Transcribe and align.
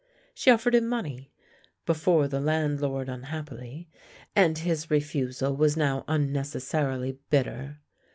She 0.33 0.49
offered 0.49 0.73
him 0.73 0.87
money— 0.87 1.31
before 1.85 2.27
the 2.27 2.39
landlord 2.39 3.07
unhappily— 3.07 3.87
and 4.35 4.57
his 4.57 4.89
refusal 4.89 5.55
was 5.55 5.77
now 5.77 6.05
unnecessarily 6.07 7.19
bitter. 7.29 7.77